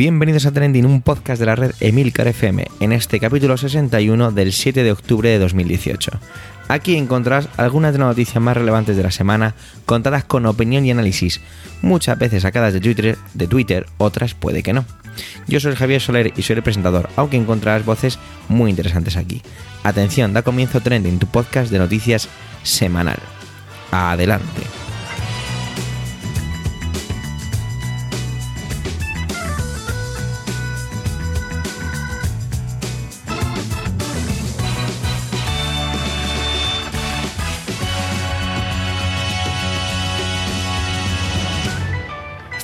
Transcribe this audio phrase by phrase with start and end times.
[0.00, 4.54] Bienvenidos a Trending, un podcast de la red Emilcar FM, en este capítulo 61 del
[4.54, 6.12] 7 de octubre de 2018.
[6.68, 9.54] Aquí encontrarás algunas de las noticias más relevantes de la semana,
[9.84, 11.42] contadas con opinión y análisis,
[11.82, 14.86] muchas veces sacadas de Twitter, de Twitter, otras puede que no.
[15.46, 19.42] Yo soy Javier Soler y soy el presentador, aunque encontrarás voces muy interesantes aquí.
[19.84, 22.26] Atención, da comienzo Trending, tu podcast de noticias
[22.62, 23.18] semanal.
[23.90, 24.62] Adelante.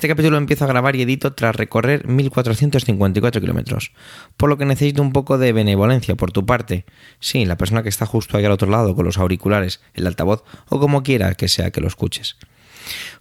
[0.06, 3.90] Este capítulo empiezo a grabar y edito tras recorrer 1454 kilómetros,
[4.36, 6.84] por lo que necesito un poco de benevolencia por tu parte.
[7.18, 10.44] Sí, la persona que está justo ahí al otro lado con los auriculares, el altavoz
[10.68, 12.36] o como quiera que sea que lo escuches.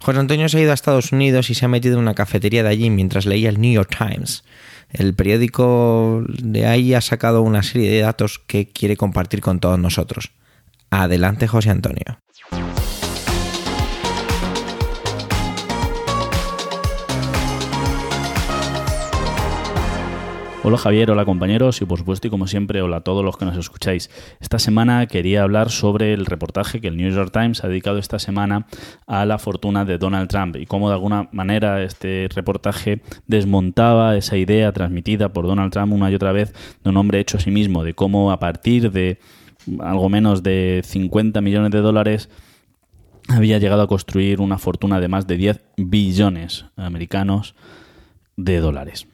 [0.00, 2.62] José Antonio se ha ido a Estados Unidos y se ha metido en una cafetería
[2.62, 4.44] de allí mientras leía el New York Times.
[4.92, 9.80] El periódico de ahí ha sacado una serie de datos que quiere compartir con todos
[9.80, 10.30] nosotros.
[10.90, 12.20] Adelante, José Antonio.
[20.68, 23.44] Hola Javier, hola compañeros y por supuesto y como siempre hola a todos los que
[23.44, 24.10] nos escucháis.
[24.40, 28.18] Esta semana quería hablar sobre el reportaje que el New York Times ha dedicado esta
[28.18, 28.66] semana
[29.06, 34.38] a la fortuna de Donald Trump y cómo de alguna manera este reportaje desmontaba esa
[34.38, 37.52] idea transmitida por Donald Trump una y otra vez de un hombre hecho a sí
[37.52, 39.20] mismo, de cómo a partir de
[39.78, 42.28] algo menos de 50 millones de dólares
[43.28, 47.54] había llegado a construir una fortuna de más de 10 billones americanos
[48.36, 49.06] de dólares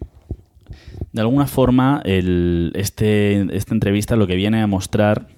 [1.12, 5.28] de alguna forma, el, este, esta entrevista lo que viene a mostrar,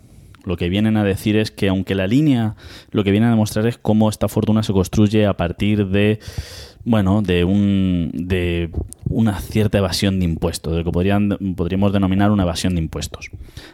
[0.44, 2.54] lo que vienen a decir es que aunque la línea
[2.90, 6.20] lo que viene a demostrar es cómo esta fortuna se construye a partir de
[6.84, 8.70] bueno, de, un, de
[9.08, 13.30] una cierta evasión de impuestos, de lo que podrían, podríamos denominar una evasión de impuestos.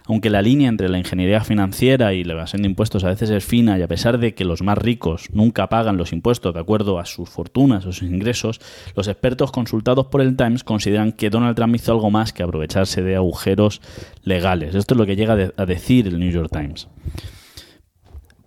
[0.06, 3.44] Aunque la línea entre la ingeniería financiera y la evasión de impuestos a veces es
[3.44, 6.98] fina y a pesar de que los más ricos nunca pagan los impuestos de acuerdo
[6.98, 8.60] a sus fortunas o sus ingresos,
[8.94, 13.02] los expertos consultados por el Times consideran que Donald Trump hizo algo más que aprovecharse
[13.02, 13.80] de agujeros
[14.22, 14.74] legales.
[14.74, 16.88] Esto es lo que llega a decir el New York Times.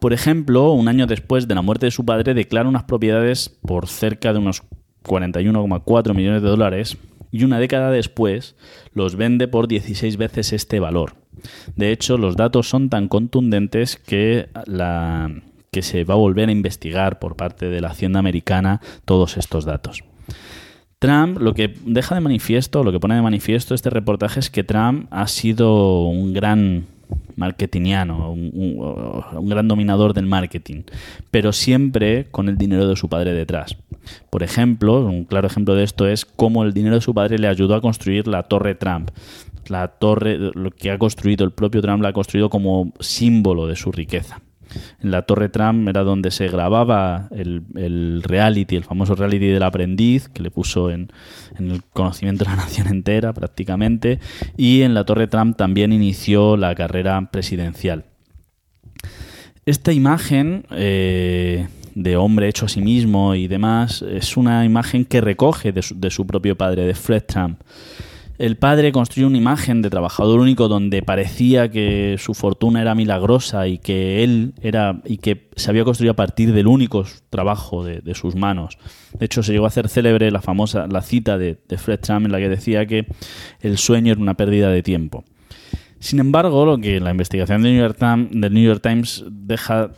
[0.03, 3.87] Por ejemplo, un año después de la muerte de su padre, declara unas propiedades por
[3.87, 4.63] cerca de unos
[5.05, 6.97] 41,4 millones de dólares
[7.31, 8.57] y una década después
[8.93, 11.15] los vende por 16 veces este valor.
[11.77, 15.31] De hecho, los datos son tan contundentes que, la,
[15.71, 19.63] que se va a volver a investigar por parte de la Hacienda americana todos estos
[19.63, 20.03] datos.
[20.99, 24.65] Trump, lo que deja de manifiesto, lo que pone de manifiesto este reportaje es que
[24.65, 26.87] Trump ha sido un gran
[27.35, 30.83] marketingiano, un, gran dominador del marketing,
[31.31, 33.75] pero siempre con el dinero de su padre detrás.
[34.29, 37.47] Por ejemplo, un claro ejemplo de esto es cómo el dinero de su padre le
[37.47, 39.11] ayudó a construir la Torre Trump.
[39.67, 43.77] La torre, lo que ha construido el propio Trump, la ha construido como símbolo de
[43.77, 44.41] su riqueza
[45.01, 50.29] en la Torre Trump era donde se grababa el, reality, el famoso reality del aprendiz,
[50.29, 51.11] que le puso en,
[51.57, 54.19] el conocimiento de la nación entera prácticamente,
[54.57, 58.05] y en la Torre Trump también inició la carrera presidencial.
[59.65, 65.21] Esta imagen eh, de hombre hecho a sí mismo y demás es una imagen que
[65.21, 67.59] recoge de su propio padre, de Fred Trump.
[68.43, 73.69] El padre construyó una imagen de trabajador único donde parecía que su fortuna era milagrosa
[73.69, 78.13] y que él era y que se había construido a partir del único trabajo de,
[78.15, 78.77] sus manos.
[79.17, 82.33] De hecho, se llegó a hacer célebre la famosa la cita de, Fred Trump en
[82.33, 83.07] la que decía que
[83.61, 85.23] el sueño era una pérdida de tiempo.
[85.99, 89.91] Sin embargo, lo que la investigación del New York Times, del New York Times deja,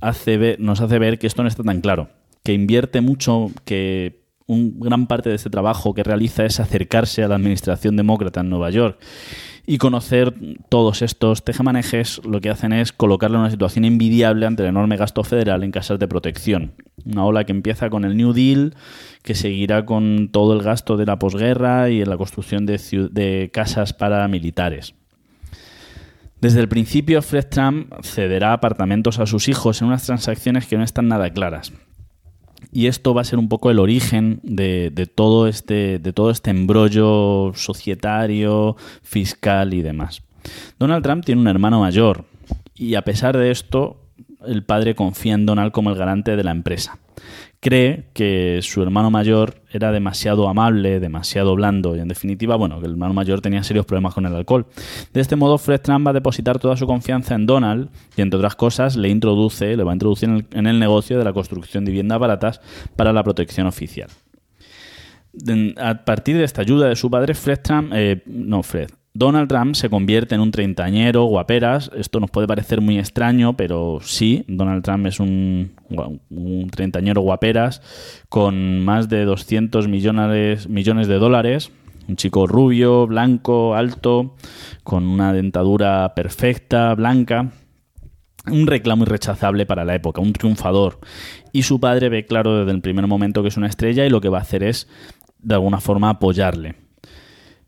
[0.00, 2.08] hace nos hace ver que esto no está tan claro,
[2.44, 4.19] que invierte mucho, que
[4.50, 8.50] un gran parte de este trabajo que realiza es acercarse a la administración demócrata en
[8.50, 8.98] Nueva York
[9.64, 10.34] y conocer
[10.68, 14.96] todos estos tejemanejes lo que hacen es colocarle en una situación envidiable ante el enorme
[14.96, 16.72] gasto federal en casas de protección.
[17.04, 18.74] Una ola que empieza con el New Deal,
[19.22, 22.80] que seguirá con todo el gasto de la posguerra y en la construcción de,
[23.12, 24.94] de casas paramilitares.
[26.40, 30.82] Desde el principio, Fred Trump cederá apartamentos a sus hijos en unas transacciones que no
[30.82, 31.72] están nada claras
[32.72, 36.50] y esto va a ser un poco el origen de, todo este de todo este
[36.50, 40.22] embrollo societario, fiscal y demás.
[40.78, 42.24] Donald Trump tiene un hermano mayor
[42.74, 43.98] y a pesar de esto
[44.46, 46.98] el padre confía en Donald como el garante de la empresa
[47.60, 52.86] cree que su hermano mayor era demasiado amable, demasiado blando y en definitiva, bueno, que
[52.86, 54.66] el hermano mayor tenía serios problemas con el alcohol.
[55.12, 58.38] De este modo, Fred Trump va a depositar toda su confianza en Donald y entre
[58.38, 61.90] otras cosas le introduce, le va a introducir en el, negocio de la construcción de
[61.90, 62.60] viviendas baratas
[62.96, 64.08] para la protección oficial.
[65.76, 67.60] A partir de esta ayuda de su padre, Fred
[67.92, 71.90] eh, no Fred, Donald Trump se convierte en un treintañero guaperas.
[71.94, 75.72] Esto nos puede parecer muy extraño, pero sí, Donald Trump es un,
[76.72, 77.82] treintañero guaperas
[78.30, 81.70] con más de 200 millones, millones de dólares.
[82.08, 84.36] Un chico rubio, blanco, alto,
[84.84, 87.50] con una dentadura perfecta, blanca.
[88.50, 90.98] Un reclamo irrechazable para la época, un triunfador.
[91.52, 94.22] Y su padre ve claro desde el primer momento que es una estrella y lo
[94.22, 94.88] que va a hacer es,
[95.40, 96.89] de alguna forma, apoyarle.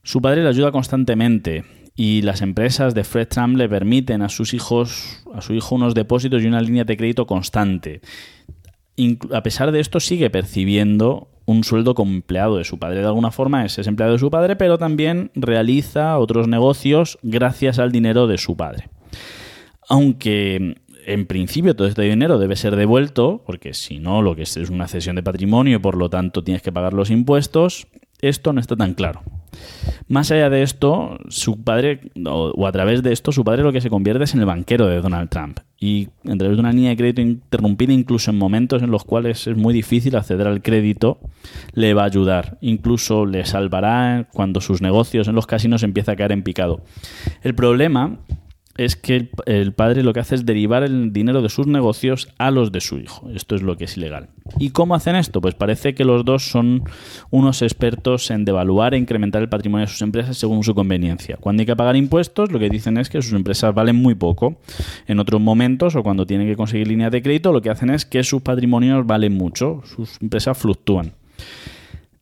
[0.05, 1.65] Su padre le ayuda constantemente
[1.95, 5.95] y las empresas de Fred Trump le permiten a sus hijos, a su hijo unos
[5.95, 8.01] depósitos y una línea de crédito constante.
[9.33, 13.01] a pesar de esto sigue percibiendo un sueldo como empleado de su padre.
[13.01, 17.79] De alguna forma es, es empleado de su padre, pero también realiza otros negocios gracias
[17.79, 18.89] al dinero de su padre.
[19.89, 24.57] Aunque en principio todo este dinero debe ser devuelto, porque si no, lo que es
[24.57, 27.87] es una cesión de patrimonio y por lo tanto tienes que pagar los impuestos,
[28.21, 29.23] esto no está tan claro.
[30.09, 33.81] Más allá de esto, su padre, o, a través de esto, su padre lo que
[33.81, 35.61] se convierte es en el banquero de Donald Trump.
[35.81, 39.47] Y a través de una línea de crédito interrumpida, incluso en momentos en los cuales
[39.47, 41.19] es muy difícil acceder al crédito,
[41.73, 42.59] le va a ayudar.
[42.61, 46.83] Incluso le salvará cuando sus negocios en los casinos empieza a caer en picado.
[47.43, 48.19] El problema
[48.77, 52.51] es que el, padre lo que hace es derivar el dinero de sus negocios a
[52.51, 53.29] los de su hijo.
[53.31, 54.29] Esto es lo que es ilegal.
[54.59, 55.41] ¿Y cómo hacen esto?
[55.41, 56.85] Pues parece que los dos son
[57.31, 61.37] unos expertos en devaluar e incrementar el patrimonio de sus empresas según su conveniencia.
[61.39, 64.57] Cuando hay que pagar impuestos, lo que dicen es que sus empresas valen muy poco.
[65.07, 68.07] En otros momentos, o cuando tienen que conseguir líneas de crédito, lo que hacen es
[68.07, 71.13] que sus patrimonios valen mucho, sus empresas fluctúan.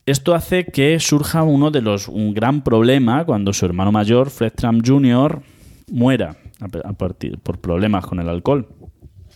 [0.06, 4.52] Esto hace que surja uno de los un gran problema cuando su hermano mayor, Fred
[4.56, 5.40] Trump Jr.,
[5.90, 8.68] muera a partir, por problemas con el alcohol.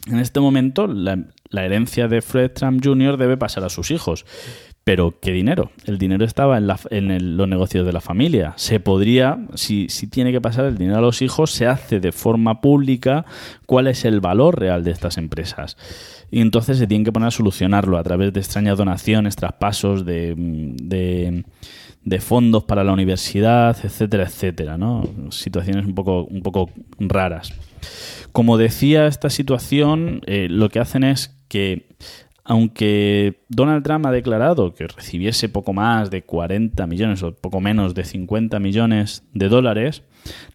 [0.06, 1.18] En este momento, la,
[1.52, 3.16] herencia de Fred Trump Jr.
[3.16, 4.26] debe pasar a sus hijos.
[4.84, 5.70] Pero, ¿qué dinero?
[5.86, 8.52] El dinero estaba en, en los negocios de la familia.
[8.56, 12.12] Se podría, si, si, tiene que pasar el dinero a los hijos, se hace de
[12.12, 13.24] forma pública
[13.64, 15.78] cuál es el valor real de estas empresas.
[16.30, 21.44] Y entonces se tiene que poner a solucionarlo a través de extrañas donaciones, traspasos de
[22.04, 25.04] de fondos para la universidad, etcétera, etcétera, ¿no?
[25.30, 27.52] Situaciones un poco, un poco raras.
[28.32, 31.88] Como decía, esta situación eh, lo que hacen es que,
[32.44, 37.94] aunque Donald Trump ha declarado que recibiese poco más de 40 millones o poco menos
[37.94, 40.02] de 50 millones de dólares,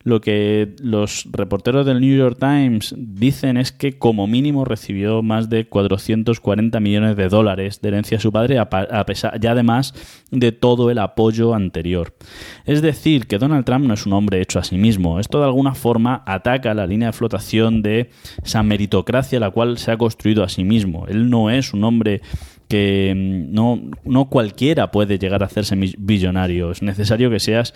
[0.03, 5.49] lo que los reporteros del New York Times dicen es que como mínimo recibió más
[5.49, 8.67] de 440 millones de dólares de herencia de su padre, a
[9.39, 9.93] ya además
[10.31, 12.15] de todo el apoyo anterior.
[12.65, 15.19] Es decir, que Donald Trump no es un hombre hecho a sí mismo.
[15.19, 18.09] Esto de alguna forma ataca la línea de flotación de
[18.43, 21.05] esa meritocracia la cual se ha construido a sí mismo.
[21.07, 22.21] Él no es un hombre
[22.67, 26.71] que mm, no, no cualquiera puede llegar a hacerse billonario.
[26.71, 27.73] Es necesario que seas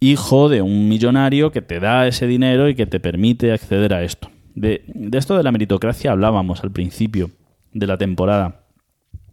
[0.00, 4.02] hijo de un millonario que te da ese dinero y que te permite acceder a
[4.02, 4.30] esto.
[4.54, 7.30] De, esto de la meritocracia hablábamos al principio
[7.72, 8.62] de la temporada.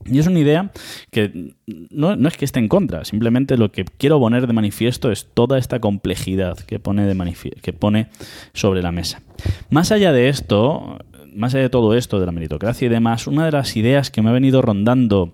[0.06, 0.72] Y es una idea
[1.10, 1.56] que
[1.90, 5.58] no, es que esté en contra, simplemente lo que quiero poner de manifiesto es toda
[5.58, 8.08] esta complejidad que pone,
[8.54, 9.24] sobre la mesa.
[9.72, 11.00] Más allá de esto,
[11.36, 14.22] más allá de todo esto, de la meritocracia y demás, una de las ideas que
[14.22, 15.34] me ha venido rondando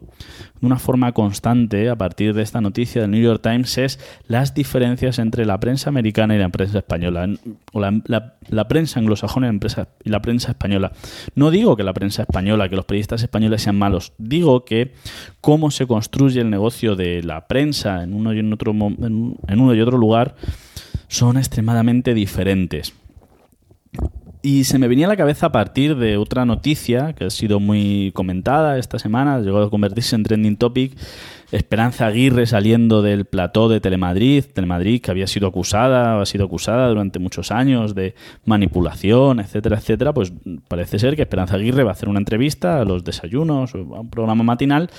[0.59, 4.53] de una forma constante a partir de esta noticia del New York Times es las
[4.53, 7.27] diferencias entre la prensa americana y la prensa española,
[7.71, 9.51] o la, prensa anglosajona
[10.03, 10.91] y la, prensa española.
[11.35, 14.93] No digo que la prensa española, que los periodistas españoles sean malos, digo que
[15.39, 19.75] cómo se construye el negocio de la prensa en uno y, en otro, en uno
[19.75, 20.35] y otro lugar
[21.07, 22.93] son extremadamente diferentes.
[24.43, 27.59] Y se me venía a la cabeza a partir de otra noticia que ha sido
[27.59, 30.97] muy comentada esta semana, llegó a convertirse en trending topic.
[31.51, 36.87] Esperanza Aguirre saliendo del plató de Telemadrid, Telemadrid que había sido acusada, ha sido acusada
[36.87, 40.33] durante muchos años de manipulación, etcétera, etcétera, pues
[40.67, 43.99] parece ser que Esperanza Aguirre va a hacer una entrevista a los desayunos, o a
[43.99, 44.89] un programa matinal,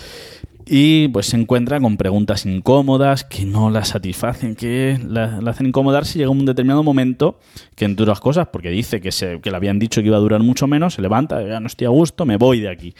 [0.67, 6.05] y pues se encuentra con preguntas incómodas que no la satisfacen, que la, hacen incomodar
[6.05, 7.39] si llega un determinado momento
[7.75, 10.21] que entre otras cosas, porque dice que, se, que le habían dicho que iba a
[10.21, 12.95] durar mucho menos, se levanta, ya no estoy a gusto, me voy de aquí.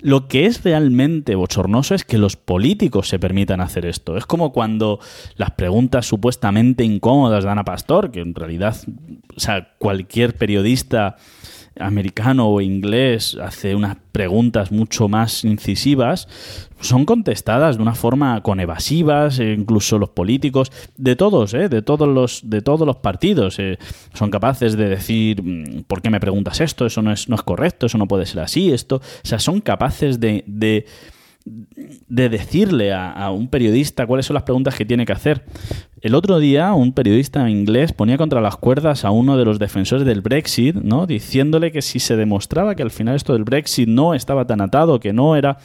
[0.00, 4.16] Lo que es realmente bochornoso es que los políticos se permitan hacer esto.
[4.16, 4.98] Es como cuando
[5.36, 8.76] las preguntas supuestamente incómodas de Ana Pastor, que en realidad,
[9.36, 11.16] o sea, cualquier periodista
[11.78, 16.28] americano o inglés hace unas preguntas mucho más incisivas,
[16.80, 21.68] son contestadas de una forma con evasivas, e incluso los políticos, de todos, ¿eh?
[21.68, 23.78] de todos los, de todos los partidos, eh,
[24.12, 26.86] son capaces de decir mm, ¿por qué me preguntas esto?
[26.86, 28.96] Eso no es, no es correcto, eso no puede ser así, esto.
[28.96, 30.86] O sea, son capaces de, de
[31.44, 35.44] de decirle a, un periodista cuáles son las preguntas que tiene que hacer.
[36.00, 40.06] El otro día un periodista inglés ponía contra las cuerdas a uno de los defensores
[40.06, 41.06] del Brexit, ¿no?
[41.06, 45.00] diciéndole que si se demostraba que al final esto del Brexit no estaba tan atado,
[45.00, 45.58] que no era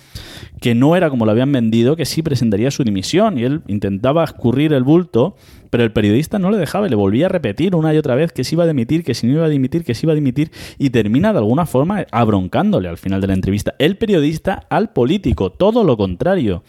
[0.60, 4.24] que no era como lo habían vendido, que sí presentaría su dimisión y él intentaba
[4.24, 5.36] escurrir el bulto
[5.70, 8.32] pero el periodista no le dejaba y le volvía a repetir una y otra vez
[8.32, 10.16] que se iba a dimitir, que si no iba a dimitir, que se iba a
[10.16, 13.76] dimitir y termina de alguna forma abroncándole al final de la entrevista.
[13.80, 16.64] El periodista al político, todo lo contrario,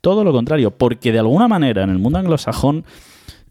[0.00, 2.84] todo lo contrario, porque de alguna manera en el mundo anglosajón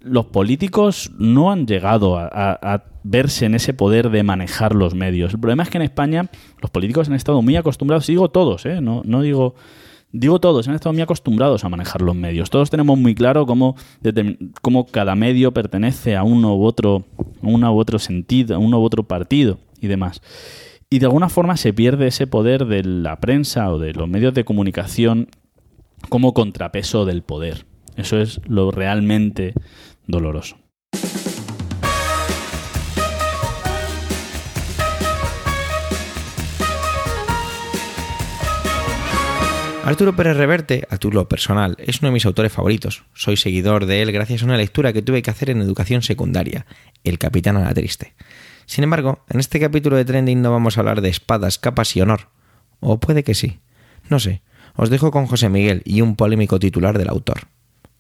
[0.02, 5.34] los políticos no han llegado a, verse en ese poder de manejar los medios.
[5.34, 6.30] El problema es que en España
[6.62, 8.80] los políticos han estado muy acostumbrados, y digo todos, ¿eh?
[8.80, 9.56] no, no digo
[10.12, 12.50] digo todos, han estado muy acostumbrados a manejar los medios.
[12.50, 13.76] Todos tenemos muy claro cómo,
[14.92, 17.06] cada medio pertenece a uno u otro,
[17.42, 20.22] uno u otro sentido, a uno u otro partido y demás.
[20.90, 24.34] Y de alguna forma se pierde ese poder de la prensa o de los medios
[24.34, 25.30] de comunicación
[26.10, 27.66] como contrapeso del poder.
[27.96, 29.54] Eso es lo realmente
[30.08, 30.58] doloroso.
[39.84, 43.04] Arturo Pérez Reverte, a título personal, es uno de mis autores favoritos.
[43.14, 46.68] Soy seguidor de él gracias a una lectura que tuve que hacer en educación secundaria,
[47.04, 48.14] El Capitán a la Triste.
[48.68, 52.02] Sin embargo, en este capítulo de Trending no vamos a hablar de espadas, capas y
[52.02, 52.30] honor.
[52.80, 53.60] O puede que sí.
[54.08, 54.44] No sé.
[54.76, 57.48] Os dejo con José Miguel y un polémico titular del autor.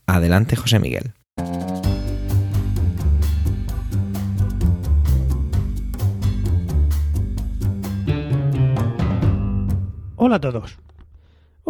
[0.06, 1.14] Adelante, José Miguel.
[10.16, 10.78] Hola a todos.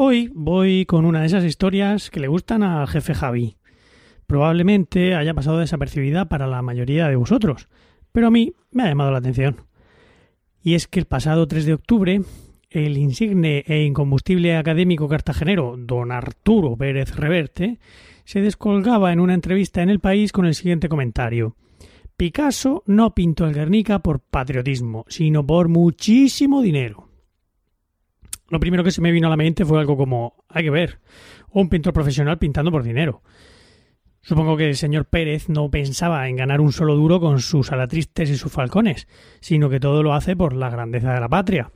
[0.04, 3.58] Hoy voy con una de esas historias que le gustan al jefe Javi.
[4.26, 7.70] Probablemente haya pasado desapercibida para la mayoría de vosotros,
[8.12, 9.58] pero a mí me ha llamado la atención.
[10.64, 12.20] Y es que el pasado 3 de octubre,
[12.72, 17.78] el insigne e incombustible académico cartagenero don Arturo Pérez Reverte
[18.26, 21.56] se descolgaba en una entrevista en El País con el siguiente comentario.
[22.18, 27.11] Picasso no pintó el Guernica por patriotismo, sino por muchísimo dinero
[28.52, 31.00] lo primero que se me vino a la mente fue algo como, hay que ver,
[31.52, 33.24] un pintor profesional pintando por dinero.
[34.22, 38.30] Supongo que el señor Pérez no pensaba en ganar un solo duro con sus alatristes
[38.30, 39.08] y sus falcones,
[39.40, 41.72] sino que todo lo hace por la grandeza de la patria.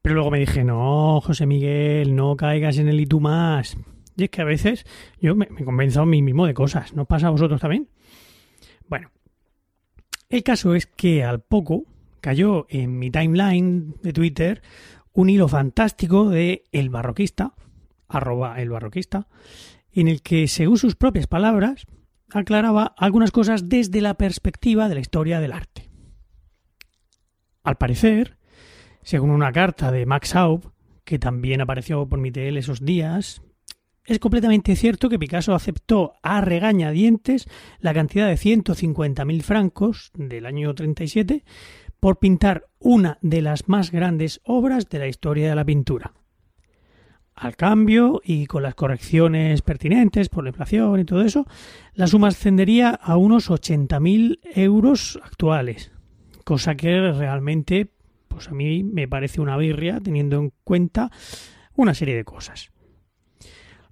[0.00, 3.76] Pero luego me dije, no, José Miguel, no caigas en el y tú más.
[4.16, 4.86] Y es que a veces
[5.20, 6.94] yo me, me convenzo a mí mismo de cosas.
[6.94, 7.88] ¿No pasa a vosotros también?
[8.86, 9.10] Bueno,
[10.28, 11.84] el caso es que al poco
[12.20, 14.62] cayó en mi timeline de Twitter
[15.12, 17.54] un hilo fantástico de El Barroquista,
[18.08, 19.28] arroba El Barroquista,
[19.92, 21.86] en el que, según sus propias palabras,
[22.30, 25.90] aclaraba algunas cosas desde la perspectiva de la historia del arte.
[27.62, 28.38] Al parecer,
[29.02, 30.72] según una carta de Max Aub,
[31.04, 33.42] que también apareció por mi esos días,
[34.04, 40.74] es completamente cierto que Picasso aceptó a regañadientes la cantidad de 150.000 francos del año
[40.74, 41.44] 37
[42.02, 46.14] por pintar una de las más grandes obras de la historia de la pintura.
[47.36, 51.46] Al cambio, y con las correcciones pertinentes por la inflación y todo eso,
[51.94, 55.92] la suma ascendería a unos 80.000 euros actuales,
[56.42, 57.92] cosa que realmente,
[58.26, 61.08] pues a mí me parece una birria teniendo en cuenta
[61.76, 62.72] una serie de cosas.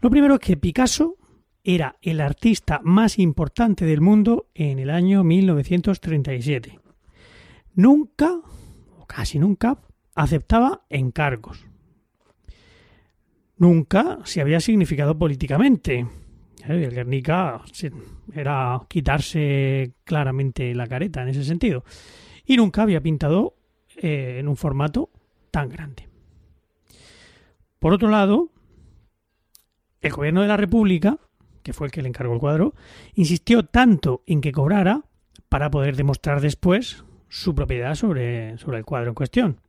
[0.00, 1.14] Lo primero es que Picasso
[1.62, 6.79] era el artista más importante del mundo en el año 1937
[7.74, 8.40] nunca,
[8.98, 9.78] o casi nunca,
[10.14, 11.66] aceptaba encargos.
[13.56, 16.06] Nunca se había significado políticamente.
[16.66, 17.62] El Guernica
[18.32, 21.84] era quitarse claramente la careta en ese sentido.
[22.46, 23.56] Y nunca había pintado
[23.96, 25.10] eh, en un formato
[25.50, 26.08] tan grande.
[27.78, 28.50] Por otro lado,
[30.00, 31.18] el gobierno de la República,
[31.62, 32.74] que fue el que le encargó el cuadro,
[33.14, 35.04] insistió tanto en que cobrara
[35.48, 39.60] para poder demostrar después su propiedad sobre, sobre el cuadro en cuestión.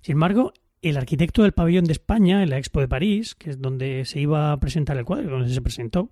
[0.00, 3.60] Sin embargo, el arquitecto del pabellón de España en la Expo de París, que es
[3.60, 6.10] donde se iba a presentar el cuadro, donde se presentó,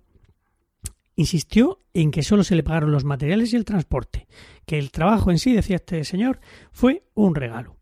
[1.15, 4.27] insistió en que solo se le pagaron los materiales y el transporte,
[4.65, 6.39] que el trabajo en sí, decía este señor,
[6.71, 7.77] fue un regalo.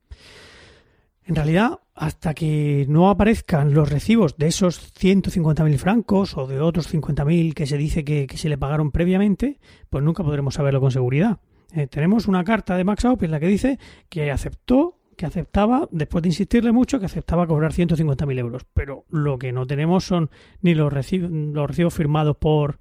[1.25, 6.93] En realidad, hasta que no aparezcan los recibos de esos 150.000 francos o de otros
[6.93, 10.91] 50.000 que se dice que, que se le pagaron previamente, pues nunca podremos saberlo con
[10.91, 11.39] seguridad.
[11.73, 13.79] Eh, tenemos una carta de Max Aup en la que dice
[14.09, 18.65] que aceptó, que aceptaba, después de insistirle mucho, que aceptaba cobrar 150.000 euros.
[18.73, 20.29] Pero lo que no tenemos son
[20.61, 22.79] ni los, recibos, los recibos firmados por,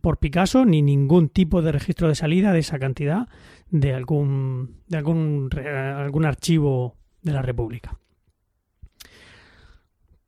[0.00, 3.28] por Picasso, ni ningún tipo de registro de salida de esa cantidad
[3.70, 5.50] de algún, de algún,
[5.96, 7.98] algún archivo de la República.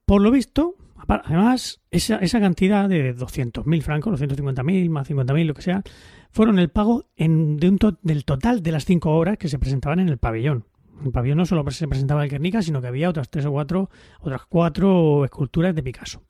[0.05, 0.77] Por lo visto,
[1.09, 5.83] Además, esa, esa cantidad de 200.000 francos, 250.000 más 50.000, lo que sea,
[6.31, 10.09] fueron el pago de un del total de las cinco obras que se presentaban en
[10.09, 10.67] el pabellón.
[11.01, 13.51] En el pabellón no solo se presentaba el Guernica, sino que había otras tres o
[13.51, 13.91] cuatro,
[14.21, 16.23] otras cuatro esculturas de Picasso.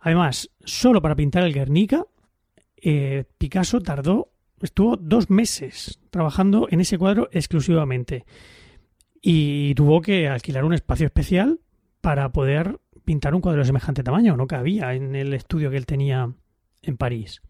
[0.00, 2.04] Además, solo para pintar el Guernica,
[2.76, 8.24] eh, Picasso tardó, estuvo dos meses trabajando en ese cuadro exclusivamente
[9.20, 11.60] y tuvo que alquilar un espacio especial
[12.02, 15.86] para poder pintar un cuadro de semejante tamaño, no cabía en el estudio que él
[15.86, 16.32] tenía
[16.82, 17.42] en París.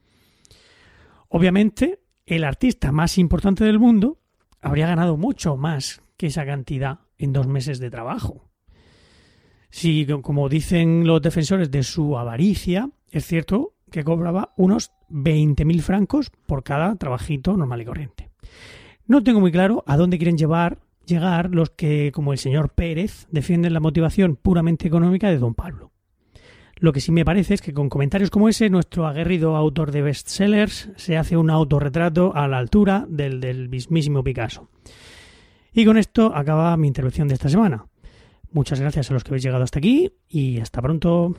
[1.28, 4.20] Obviamente, el artista más importante del mundo
[4.60, 8.50] habría ganado mucho más que esa cantidad en dos meses de trabajo.
[9.70, 16.30] Si, como dicen los defensores de su avaricia, es cierto que cobraba unos 20.000 francos
[16.46, 18.30] por cada trabajito normal y corriente.
[19.06, 23.26] No tengo muy claro a dónde quieren llevar llegar los que, como el señor Pérez,
[23.30, 25.92] defienden la motivación puramente económica de don Pablo.
[26.76, 30.02] Lo que sí me parece es que con comentarios como ese, nuestro aguerrido autor de
[30.02, 34.68] bestsellers se hace un autorretrato a la altura del del mismísimo Picasso.
[35.72, 37.86] Y con esto acaba mi intervención de esta semana.
[38.52, 41.34] Muchas gracias a los que habéis llegado hasta aquí y hasta pronto.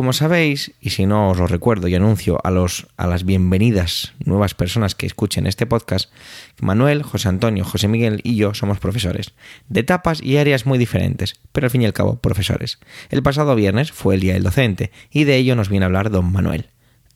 [0.00, 4.14] Como sabéis, y si no os lo recuerdo y anuncio a, los, a las bienvenidas
[4.24, 6.10] nuevas personas que escuchen este podcast,
[6.58, 9.34] Manuel, José Antonio, José Miguel y yo somos profesores,
[9.68, 12.78] de etapas y áreas muy diferentes, pero al fin y al cabo profesores.
[13.10, 16.08] El pasado viernes fue el Día del Docente y de ello nos viene a hablar
[16.08, 16.70] don Manuel.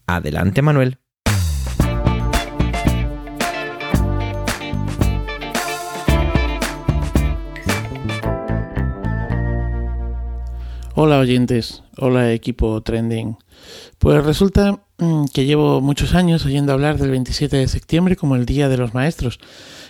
[0.06, 0.98] Adelante Manuel.
[10.96, 13.36] Hola oyentes, hola equipo trending.
[13.98, 18.46] Pues resulta mm, que llevo muchos años oyendo hablar del 27 de septiembre como el
[18.46, 19.38] Día de los Maestros,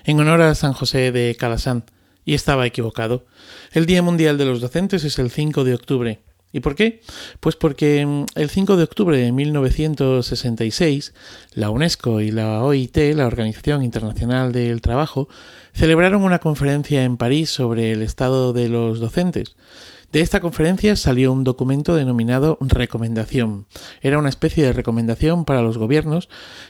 [0.05, 1.85] en honor a San José de Calasán,
[2.25, 3.25] y estaba equivocado.
[3.73, 6.21] El Día Mundial de los Docentes es el 5 de octubre.
[6.53, 7.01] ¿Y por qué?
[7.41, 11.13] Pues porque mm, el 5 de octubre de 1966,
[11.55, 15.29] la UNESCO y la OIT, la Organización Internacional del Trabajo,
[15.73, 19.57] celebraron una conferencia en París sobre el estado de los docentes.
[20.15, 23.67] De esta conferencia salió un documento denominado Recomendación.
[24.01, 26.29] Era una especie de recomendación para los gobiernos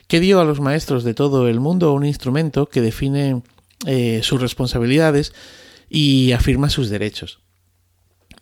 [0.09, 3.43] que dio a los maestros de todo el mundo un instrumento que define
[3.85, 5.35] eh, sus responsabilidades
[5.91, 7.41] y afirma sus derechos.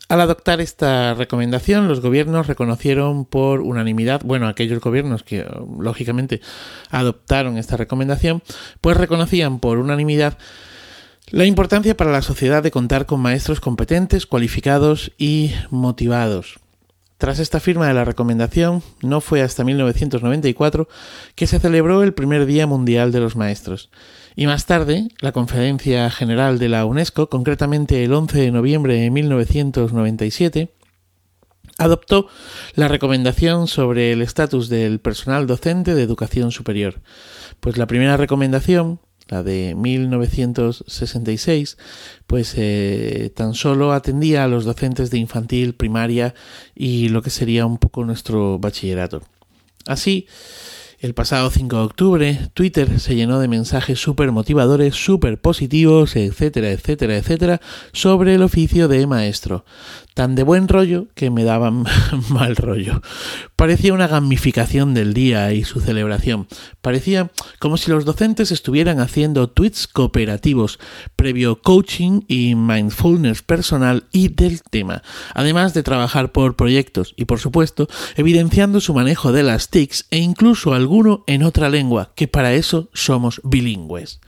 [0.09, 5.45] Al adoptar esta recomendación, los gobiernos reconocieron por unanimidad, bueno, aquellos gobiernos que
[5.81, 6.41] lógicamente
[6.91, 8.41] adoptaron esta recomendación,
[8.81, 10.38] pues reconocían por unanimidad
[11.33, 16.61] la importancia para la sociedad de contar con maestros competentes, cualificados y motivados.
[17.16, 20.88] Tras esta firma de la recomendación, no fue hasta 1994
[21.35, 23.90] que se celebró el primer Día Mundial de los Maestros.
[24.37, 29.11] Y más tarde, la Conferencia General de la UNESCO, concretamente el 11 de noviembre de
[29.11, 30.75] 1997,
[31.79, 32.29] adoptó
[32.75, 37.01] la recomendación sobre el estatus del personal docente de educación superior.
[37.61, 39.01] Pues la primera recomendación
[39.33, 41.79] la de 1966,
[42.27, 46.35] pues eh, tan solo atendía a los docentes de infantil, primaria
[46.75, 49.23] y lo que sería un poco nuestro bachillerato.
[49.87, 50.27] Así,
[51.03, 56.71] el pasado 5 de octubre, Twitter se llenó de mensajes súper motivadores, súper positivos, etcétera,
[56.71, 57.61] etcétera, etcétera,
[57.92, 59.64] sobre el oficio de maestro.
[60.14, 61.85] Tan de buen rollo que me daban
[62.29, 63.01] mal rollo.
[63.62, 66.48] Parecía una gamificación del día y su celebración.
[66.81, 70.81] Parecía como si los docentes estuvieran haciendo tweets cooperativos,
[71.14, 77.38] previo coaching y mindfulness personal y del tema, además de trabajar por proyectos y, por
[77.38, 82.55] supuesto, evidenciando su manejo de las TICs e incluso alguno en otra lengua, que para
[82.55, 84.18] eso somos bilingües.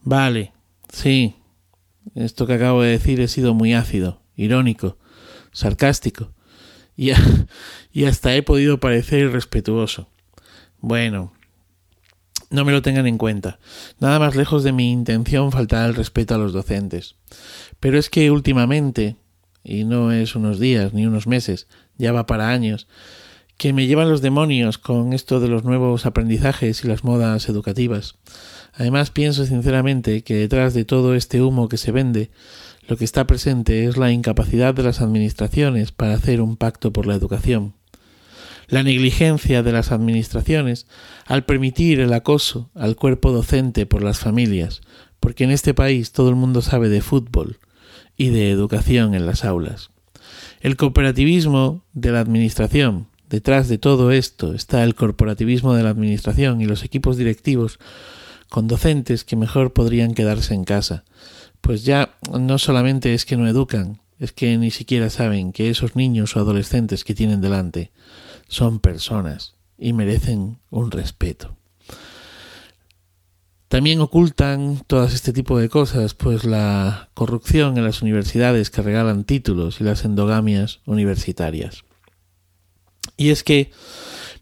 [0.00, 0.54] Vale,
[0.90, 1.36] sí,
[2.14, 4.96] esto que acabo de decir he sido muy ácido, irónico,
[5.52, 6.32] sarcástico
[7.92, 10.08] y, hasta he podido parecer irrespetuoso.
[10.80, 11.32] Bueno,
[12.50, 13.60] no me lo tengan en cuenta.
[14.00, 17.14] Nada más lejos de mi intención faltar el respeto a los docentes.
[17.78, 19.16] Pero es que últimamente,
[19.62, 22.88] y no es unos días ni unos meses, ya va para años,
[23.56, 28.16] que me llevan los demonios con esto de los nuevos aprendizajes y las modas educativas.
[28.72, 32.30] Además pienso sinceramente que detrás de todo este humo que se vende,
[32.88, 37.06] lo que está presente es la incapacidad de las administraciones para hacer un pacto por
[37.06, 37.74] la educación.
[38.66, 40.86] La negligencia de las administraciones
[41.26, 44.80] al permitir el acoso al cuerpo docente por las familias,
[45.20, 47.58] porque en este país todo el mundo sabe de fútbol
[48.16, 49.90] y de educación en las aulas.
[50.60, 56.62] El cooperativismo de la administración, detrás de todo esto está el corporativismo de la administración
[56.62, 57.78] y los equipos directivos
[58.48, 61.04] con docentes que mejor podrían quedarse en casa,
[61.60, 65.96] pues ya no solamente es que no educan, es que ni siquiera saben que esos
[65.96, 67.92] niños o adolescentes que tienen delante
[68.48, 71.56] son personas y merecen un respeto.
[73.68, 79.24] También ocultan todas este tipo de cosas, pues la corrupción en las universidades que regalan
[79.24, 81.84] títulos y las endogamias universitarias.
[83.18, 83.70] Y es que,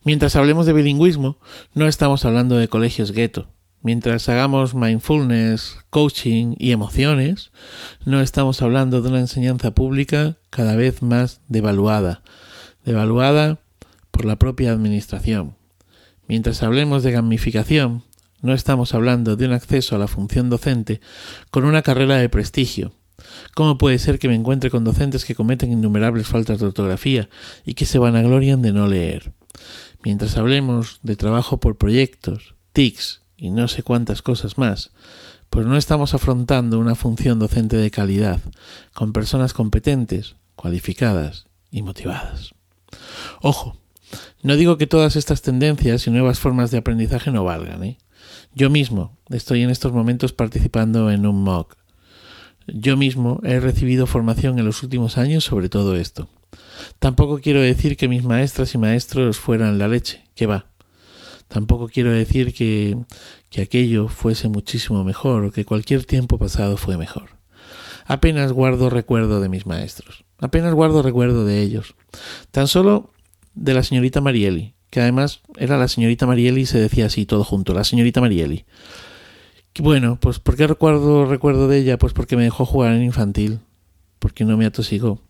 [0.05, 1.39] mientras hablemos de bilingüismo,
[1.75, 3.49] no estamos hablando de colegios gueto.
[3.87, 7.53] Mientras hagamos mindfulness, coaching y emociones,
[8.05, 12.25] no estamos hablando de una enseñanza pública cada vez más devaluada,
[12.85, 13.61] devaluada
[14.11, 15.55] por la propia administración.
[16.27, 18.03] Mientras hablemos de gamificación,
[18.43, 21.01] no estamos hablando de un acceso a la función docente
[21.53, 22.93] con una carrera de prestigio.
[23.55, 27.29] ¿Cómo puede ser que me encuentre con docentes que cometen innumerables faltas de ortografía
[27.65, 29.33] y que se vanaglorian de no leer?
[30.03, 34.91] Mientras hablemos de trabajo por proyectos, TICs y no sé cuántas cosas más,
[35.51, 38.41] pues no estamos afrontando una función docente de calidad,
[38.95, 42.55] con personas competentes, cualificadas y motivadas.
[43.41, 43.77] Ojo,
[44.43, 47.99] no digo que todas estas tendencias y nuevas formas de aprendizaje no valgan, ¿eh?
[48.55, 51.77] Yo mismo estoy en estos momentos participando en un MOOC.
[52.67, 56.29] Yo mismo he recibido formación en los últimos años sobre todo esto.
[56.99, 60.67] Tampoco quiero decir que mis maestras y maestros fueran la leche, que va.
[61.49, 62.97] Tampoco quiero decir que,
[63.51, 67.31] que aquello fuese muchísimo mejor o que cualquier tiempo pasado fue mejor.
[68.05, 70.25] Apenas guardo recuerdo de mis maestros.
[70.39, 71.95] Apenas guardo recuerdo de ellos.
[72.51, 73.11] Tan solo
[73.55, 77.43] de la señorita Marieli, que además era la señorita Marieli y se decía así todo
[77.43, 78.65] junto, la señorita Marieli.
[79.79, 81.99] Bueno, pues ¿por qué recuerdo, recuerdo de ella?
[81.99, 83.61] Pues porque me dejó jugar en infantil,
[84.19, 85.21] porque no me atosigó.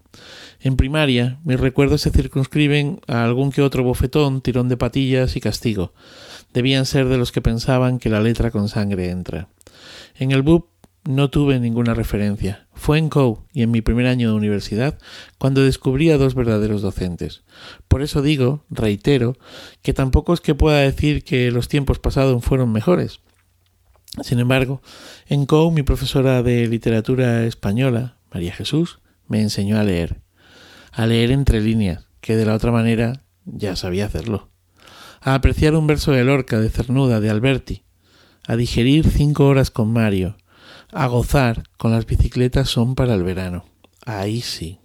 [0.61, 5.41] En primaria, mis recuerdos se circunscriben a algún que otro bofetón, tirón de patillas y
[5.41, 5.93] castigo.
[6.53, 9.49] Debían ser de los que pensaban que la letra con sangre entra.
[10.15, 10.69] En el BUP
[11.05, 12.67] no tuve ninguna referencia.
[12.75, 14.99] Fue en COU y en mi primer año de universidad
[15.39, 17.45] cuando descubrí a dos verdaderos docentes.
[17.89, 19.37] Por eso digo, reitero,
[19.83, 23.21] que tampoco es que pueda decir que los tiempos pasados fueron mejores.
[24.23, 24.83] Sin embargo,
[25.27, 30.26] en COU mi profesora de literatura española, María Jesús, me enseñó a leer.
[30.97, 34.51] A leer entre líneas, que de la otra manera ya sabía hacerlo.
[35.21, 37.85] A apreciar un verso de Lorca, de Cernuda, de Alberti.
[38.49, 40.37] A digerir cinco horas con Mario
[40.93, 43.67] a gozar con las bicicletas son para el verano.
[44.05, 44.79] Ahí sí.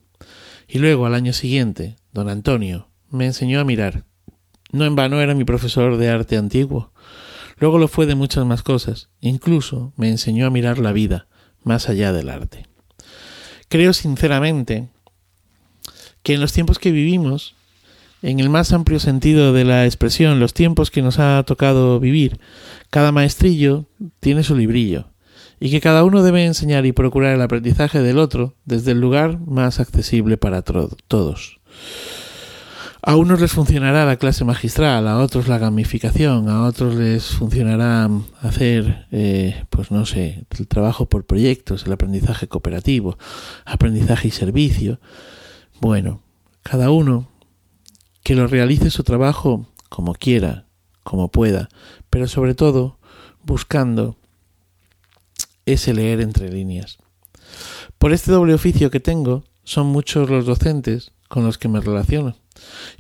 [0.68, 4.06] Y luego, al año siguiente, don Antonio me enseñó a mirar.
[4.72, 6.92] No en vano era mi profesor de arte antiguo.
[7.58, 9.10] Luego lo fue de muchas más cosas.
[9.20, 11.28] Incluso me enseñó a mirar la vida
[11.64, 12.68] más allá del arte.
[13.68, 14.90] Creo sinceramente
[16.24, 17.56] que en los tiempos que vivimos,
[18.22, 22.40] en el más amplio sentido de la expresión, los tiempos que nos ha tocado vivir,
[22.90, 23.86] cada maestrillo
[24.20, 25.08] tiene su librillo
[25.60, 29.40] y que cada uno debe enseñar y procurar el aprendizaje del otro desde el lugar
[29.46, 31.60] más accesible para todos.
[33.04, 38.08] A unos les funcionará la clase magistral, a otros la gamificación, a otros les funcionará
[38.42, 43.18] hacer, eh, pues no sé, el trabajo por proyectos, el aprendizaje cooperativo,
[43.66, 45.00] aprendizaje y servicio.
[45.82, 46.22] Bueno,
[46.62, 47.28] cada uno
[48.22, 50.68] que lo realice su trabajo como quiera,
[51.02, 51.70] como pueda,
[52.12, 53.00] pero sobre todo
[53.42, 54.16] buscando
[55.66, 57.00] ese leer entre líneas.
[57.98, 62.36] Por este doble oficio que tengo, son muchos los docentes con los que me relaciono,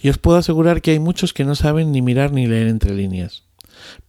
[0.02, 2.96] y os puedo asegurar que hay muchos que no saben ni mirar ni leer entre
[2.96, 3.44] líneas,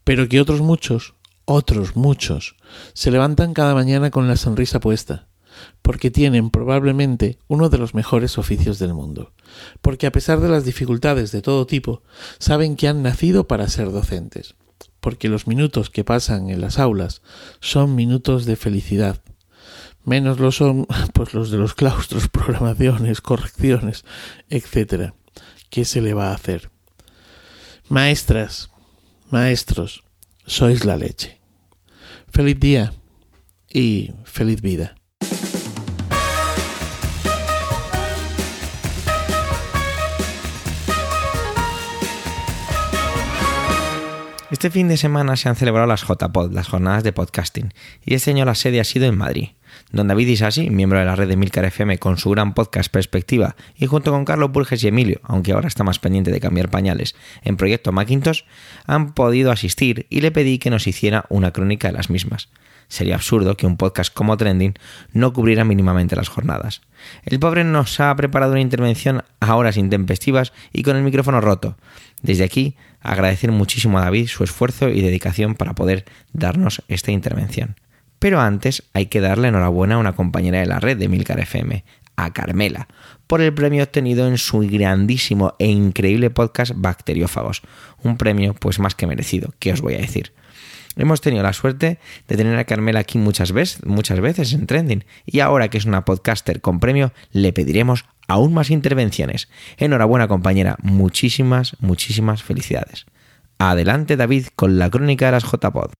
[0.02, 1.12] pero que otros muchos,
[1.44, 2.56] otros muchos,
[2.94, 5.28] se levantan cada mañana con la sonrisa puesta,
[5.82, 9.32] porque tienen probablemente uno de los mejores oficios del mundo,
[9.80, 12.02] porque a pesar de las dificultades de todo tipo,
[12.38, 14.54] saben que han nacido para ser docentes,
[15.00, 17.22] porque los minutos que pasan en las aulas
[17.60, 19.20] son minutos de felicidad.
[20.04, 24.04] Menos lo son pues los de los claustros, programaciones, correcciones,
[24.48, 25.14] etcétera.
[25.70, 26.70] ¿Qué se le va a hacer?
[27.88, 28.70] Maestras,
[29.30, 30.04] maestros,
[30.46, 31.40] sois la leche.
[32.30, 32.92] Feliz día
[33.72, 34.94] y feliz vida.
[44.52, 47.72] Este fin de semana se han celebrado las JPod, las jornadas de podcasting,
[48.04, 49.48] y este año la sede ha sido en Madrid.
[49.92, 53.56] Don David Isasi, miembro de la red de Milcar FM con su gran podcast Perspectiva,
[53.78, 57.14] y junto con Carlos Burges y Emilio, aunque ahora está más pendiente de cambiar pañales,
[57.42, 58.42] en Proyecto Macintosh,
[58.84, 62.50] han podido asistir y le pedí que nos hiciera una crónica de las mismas.
[62.88, 64.74] Sería absurdo que un podcast como Trending
[65.14, 66.82] no cubriera mínimamente las jornadas.
[67.24, 71.78] El pobre nos ha preparado una intervención a horas intempestivas y con el micrófono roto.
[72.20, 77.76] Desde aquí, agradecer muchísimo a David su esfuerzo y dedicación para poder darnos esta intervención.
[78.18, 81.84] Pero antes hay que darle enhorabuena a una compañera de la red de Milcar FM,
[82.16, 82.88] a Carmela,
[83.26, 87.62] por el premio obtenido en su grandísimo e increíble podcast Bacteriófagos.
[88.02, 90.32] Un premio pues más que merecido, ¿qué os voy a decir?
[90.96, 95.04] Hemos tenido la suerte de tener a Carmela aquí muchas veces, muchas veces en Trending
[95.24, 99.48] y ahora que es una podcaster con premio le pediremos aún más intervenciones.
[99.78, 103.06] Enhorabuena compañera, muchísimas, muchísimas felicidades.
[103.58, 105.92] Adelante David con la crónica de las JPod.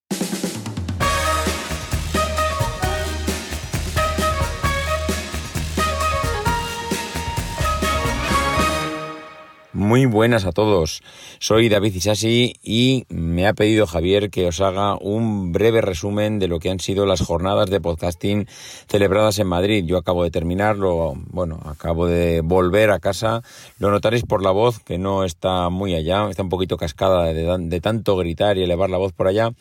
[9.75, 11.03] Muy buenas a todos.
[11.39, 16.47] Soy David Isasi y me ha pedido Javier que os haga un breve resumen de
[16.47, 18.47] lo que han sido las jornadas de podcasting
[18.87, 19.87] celebradas en Madrid.
[19.87, 23.41] Yo acabo de terminarlo, bueno, acabo de volver a casa.
[23.79, 27.57] Lo notaréis por la voz que no está muy allá, está un poquito cascada de,
[27.59, 29.53] de tanto gritar y elevar la voz por allá.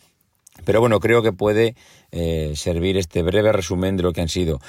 [0.64, 1.74] Pero bueno, creo que puede
[2.10, 4.60] eh, servir este breve resumen de lo que han sido.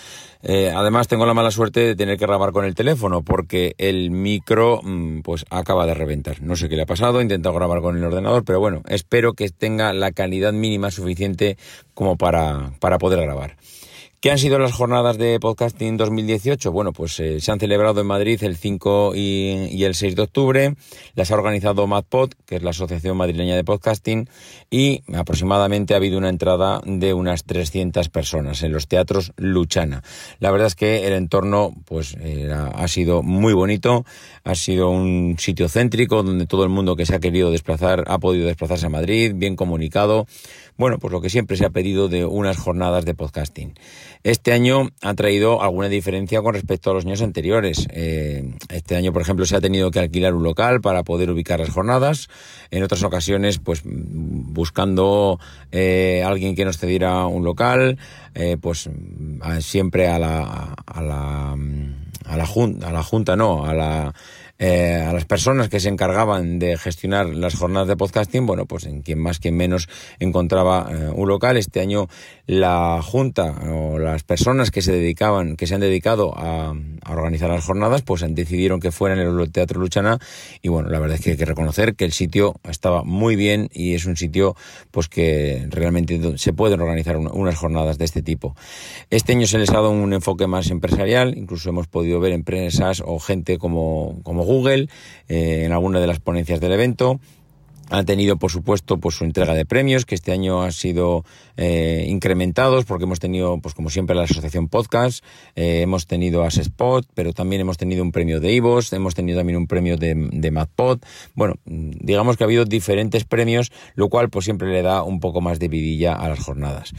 [0.42, 4.10] Eh, además, tengo la mala suerte de tener que grabar con el teléfono porque el
[4.10, 6.42] micro mm, pues acaba de reventar.
[6.42, 9.34] No sé qué le ha pasado, he intentado grabar con el ordenador, pero bueno, espero
[9.34, 11.58] que tenga la calidad mínima suficiente
[11.94, 13.58] como para, para poder grabar.
[14.24, 16.72] ¿Qué han sido las jornadas de podcasting 2018?
[16.72, 20.76] Bueno, pues eh, se han celebrado en Madrid el 5 y, el 6 de octubre.
[21.14, 24.30] Las ha organizado MadPod, que es la Asociación Madrileña de Podcasting,
[24.72, 30.04] y aproximadamente ha habido una entrada de unas 300 personas en los teatros Luchana.
[30.40, 34.06] La verdad es que el entorno pues ha sido muy bonito,
[34.46, 38.20] ha sido un sitio céntrico donde todo el mundo que se ha querido desplazar ha
[38.20, 40.28] podido desplazarse a Madrid, bien comunicado.
[40.78, 43.76] Bueno, pues lo que siempre se ha pedido de unas jornadas de podcasting.
[44.24, 47.88] Este año ha traído alguna diferencia con respecto a los años anteriores.
[47.92, 51.60] Eh, este año, por ejemplo, se ha tenido que alquilar un local para poder ubicar
[51.60, 52.30] las jornadas.
[52.72, 55.42] En otras ocasiones, pues buscando
[55.74, 57.98] eh, alguien que nos cediera un local,
[58.34, 58.90] eh, pues
[59.60, 61.58] siempre a la, a la
[62.26, 64.14] a la junta, a la junta no, a la
[64.60, 68.86] eh, a las personas que se encargaban de gestionar las jornadas de podcasting, bueno, pues
[68.86, 71.58] en quien más, quien menos encontraba eh, un local.
[71.58, 72.08] Este año
[72.46, 76.74] la Junta o las personas que se dedicaban, que se han dedicado a,
[77.10, 80.20] organizar las jornadas, pues decidieron que fuera en el Teatro Luchana
[80.62, 83.70] y bueno, la verdad es que hay que reconocer que el sitio estaba muy bien
[83.72, 84.56] y es un sitio
[84.92, 88.56] pues que realmente se pueden organizar unas jornadas de este tipo.
[89.10, 93.04] Este año se les ha dado un enfoque más empresarial, incluso hemos podido ver empresas
[93.06, 94.90] o gente como, como Google
[95.28, 97.20] eh, en alguna de las ponencias del evento
[97.94, 101.24] han tenido, por supuesto, pues su entrega de premios, que este año han sido
[101.58, 105.24] eh, incrementados, porque hemos tenido, pues como siempre, la Asociación Podcast,
[105.56, 109.58] eh, hemos tenido Spot, pero también hemos tenido un premio de Ivos, hemos tenido también
[109.58, 111.02] un premio de, de MadPod.
[111.36, 115.40] Bueno, digamos que ha habido diferentes premios, lo cual pues siempre le da un poco
[115.40, 116.94] más de vidilla a las jornadas.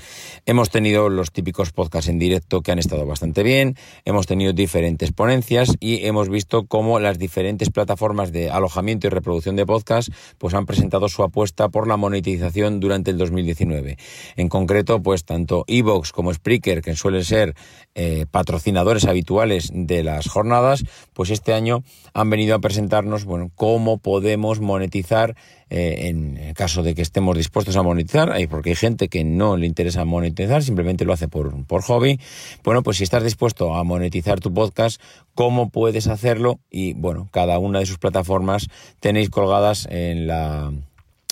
[0.47, 5.11] Hemos tenido los típicos podcasts en directo que han estado bastante bien, hemos tenido diferentes
[5.11, 10.55] ponencias y hemos visto cómo las diferentes plataformas de alojamiento y reproducción de podcast pues
[10.55, 13.97] han presentado presentado su apuesta por la monetización durante el 2019.
[14.37, 17.55] En concreto, pues tanto Evox como Spreaker, que suelen ser
[17.95, 23.99] eh, patrocinadores habituales de las jornadas, pues este año han venido a presentarnos, bueno, cómo
[23.99, 25.37] podemos monetizar
[25.71, 29.67] eh, en caso de que estemos dispuestos a monetizar, porque hay gente que no le
[29.67, 32.21] interesa monetizar, simplemente lo hace por, por hobby.
[32.63, 35.01] Bueno, pues si estás dispuesto a monetizar tu podcast,
[35.35, 36.61] ¿cómo puedes hacerlo?
[36.71, 38.69] Y bueno, cada una de sus plataformas
[39.01, 40.73] tenéis colgadas en la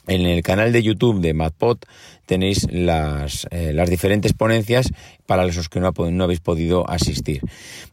[0.09, 1.79] en el canal de YouTube de MadPod
[2.27, 4.91] tenéis las, eh, las diferentes ponencias
[5.27, 7.43] para los que no, no habéis podido asistir.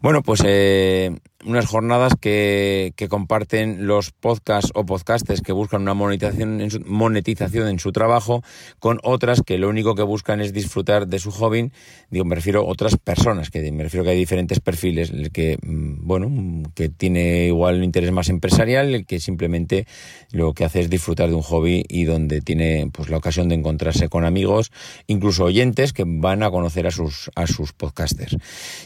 [0.01, 1.11] Bueno, pues eh,
[1.45, 6.81] unas jornadas que, que, comparten los podcasts o podcasters que buscan una monetización en, su,
[6.81, 8.43] monetización en su trabajo
[8.79, 11.71] con otras que lo único que buscan es disfrutar de su hobby.
[12.09, 15.57] Digo, me refiero a otras personas, que me refiero que hay diferentes perfiles, el que,
[15.61, 19.87] mm, bueno, que tiene igual un interés más empresarial, el que simplemente
[20.31, 23.55] lo que hace es disfrutar de un hobby y donde tiene pues la ocasión de
[23.55, 24.71] encontrarse con amigos,
[25.07, 28.37] incluso oyentes que van a conocer a sus, a sus podcasters.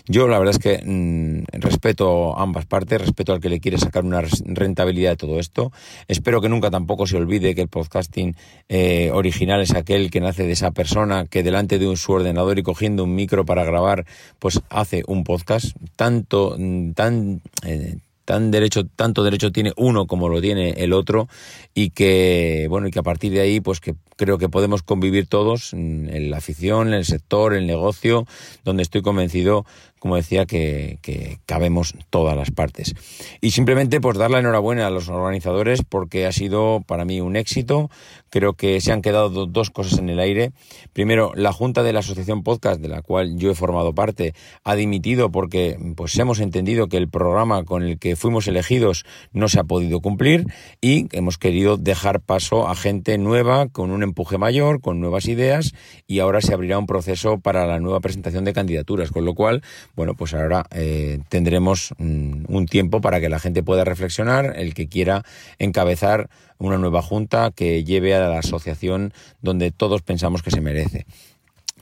[0.08, 4.04] Yo la verdad es que mm, respeto ambas partes, respeto al que le quiere sacar
[4.06, 5.72] una rentabilidad de todo esto.
[6.08, 8.36] Espero que nunca tampoco se olvide que el podcasting
[8.70, 12.60] eh, original es aquel que nace de esa persona que delante de un, su ordenador
[12.60, 14.06] y cogiendo un micro para grabar,
[14.40, 15.76] pues hace un podcast.
[15.96, 16.58] Tanto,
[16.96, 17.42] tan...
[17.66, 21.28] Eh, tan derecho, tanto derecho tiene uno como lo tiene el otro
[21.74, 25.28] y que, bueno, y que a partir de ahí, pues que creo que podemos convivir
[25.28, 28.26] todos en la afición, en el sector, en el negocio,
[28.64, 29.66] donde estoy convencido,
[30.04, 32.94] como decía, que, que cabemos todas las partes.
[33.40, 37.38] Y simplemente pues dar la enhorabuena a los organizadores porque ha sido para mí un
[37.38, 37.90] éxito.
[38.30, 40.52] Creo que se han quedado dos cosas en el aire.
[40.92, 44.34] Primero, la Junta de la Asociación Podcast, de la cual yo he formado parte,
[44.66, 49.48] ha dimitido porque pues hemos entendido que el programa con el que fuimos elegidos no
[49.48, 50.48] se ha podido cumplir
[50.82, 55.74] y hemos querido dejar paso a gente nueva con un empuje mayor, con nuevas ideas
[56.08, 59.62] y ahora se abrirá un proceso para la nueva presentación de candidaturas, con lo cual,
[59.96, 64.74] bueno, pues ahora eh, tendremos mm, un tiempo para que la gente pueda reflexionar, el
[64.74, 65.24] que quiera
[65.60, 71.06] encabezar una nueva junta que lleve a la asociación donde todos pensamos que se merece.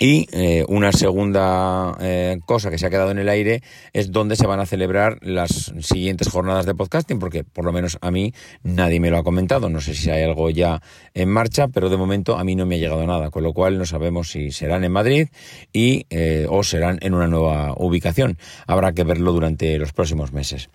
[0.04, 3.62] Y eh, una segunda eh, cosa que se ha quedado en el aire
[3.94, 8.00] es dónde se van a celebrar las siguientes jornadas de podcasting, porque por lo menos
[8.02, 8.34] a mí
[8.64, 9.70] nadie me lo ha comentado.
[9.70, 10.82] No sé si hay algo ya
[11.14, 13.78] en marcha, pero de momento a mí no me ha llegado nada, con lo cual
[13.78, 15.28] no sabemos si serán en Madrid
[15.72, 18.40] y eh, o serán en una nueva ubicación.
[18.66, 20.72] Habrá que verlo durante los próximos meses.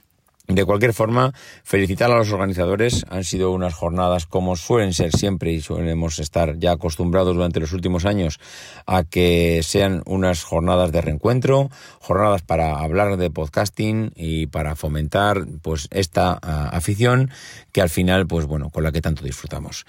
[0.49, 1.33] De cualquier forma,
[1.65, 3.05] felicitar a los organizadores.
[3.11, 7.73] Han sido unas jornadas como suelen ser siempre y solemos estar ya acostumbrados durante los
[7.73, 8.39] últimos años
[8.87, 11.69] a que sean unas jornadas de reencuentro,
[12.01, 17.31] jornadas para hablar de podcasting y para fomentar pues esta ah, afición
[17.73, 19.85] que al final pues bueno, con la que tanto disfrutamos.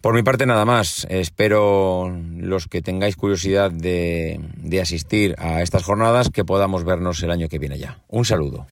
[0.00, 1.06] Por mi parte nada más.
[1.10, 7.30] Espero los que tengáis curiosidad de, de asistir a estas jornadas que podamos vernos el
[7.30, 8.00] año que viene ya.
[8.08, 8.66] Un saludo.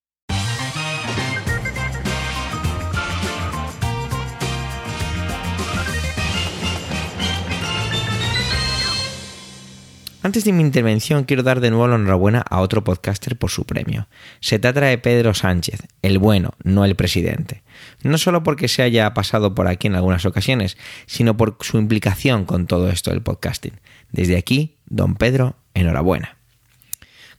[10.22, 13.64] Antes de mi intervención quiero dar de nuevo la enhorabuena a otro podcaster por su
[13.64, 14.06] premio.
[14.40, 17.62] Se trata de Pedro Sánchez, el bueno, no el presidente.
[18.02, 22.44] No solo porque se haya pasado por aquí en algunas ocasiones, sino por su implicación
[22.44, 23.80] con todo esto del podcasting.
[24.12, 26.36] Desde aquí, don Pedro, enhorabuena.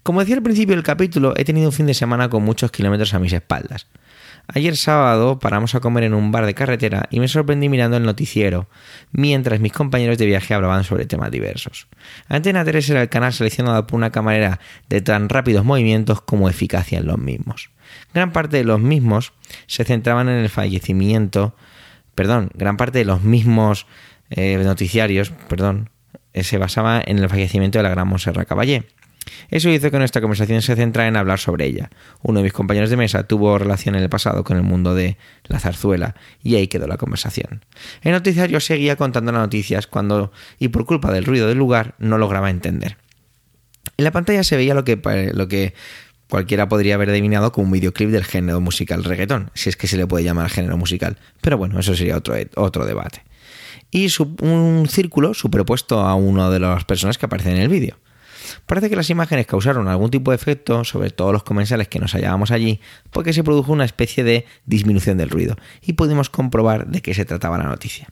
[0.02, 3.14] Como decía al principio del capítulo, he tenido un fin de semana con muchos kilómetros
[3.14, 3.86] a mis espaldas.
[4.48, 8.04] Ayer sábado paramos a comer en un bar de carretera y me sorprendí mirando el
[8.04, 8.68] noticiero,
[9.12, 11.88] mientras mis compañeros de viaje hablaban sobre temas diversos.
[12.28, 17.00] Antena 3 era el canal seleccionado por una camarera de tan rápidos movimientos como eficacia
[17.00, 17.70] en los mismos.
[18.14, 19.34] Gran parte de los mismos
[19.68, 21.56] se centraban en el fallecimiento,
[22.16, 23.86] perdón, gran parte de los mismos
[24.30, 25.90] eh, noticiarios, perdón,
[26.34, 28.86] eh, se basaba en el fallecimiento de la gran Monserrat Caballé
[29.50, 31.90] eso hizo que nuestra conversación se centrara en hablar sobre ella.
[32.22, 35.18] Uno de mis compañeros de mesa tuvo relación en el pasado con el mundo de
[35.48, 37.66] la zarzuela y ahí quedó la conversación.
[38.02, 42.18] El noticiario seguía contando las noticias cuando, y por culpa del ruido del lugar, no
[42.18, 42.98] lograba entender.
[43.98, 45.00] En la pantalla se veía lo que,
[45.34, 45.74] lo que
[46.30, 49.98] cualquiera podría haber adivinado como un videoclip del género musical reggaetón, si es que se
[49.98, 51.18] le puede llamar género musical.
[51.42, 53.24] Pero bueno, eso sería otro, otro debate.
[53.92, 54.08] Y
[54.40, 57.98] un círculo superpuesto a uno de las personas que aparecen en el vídeo.
[58.66, 62.14] Parece que las imágenes causaron algún tipo de efecto sobre todos los comensales que nos
[62.14, 62.80] hallábamos allí,
[63.12, 67.26] porque se produjo una especie de disminución del ruido, y pudimos comprobar de qué se
[67.26, 68.08] trataba la noticia.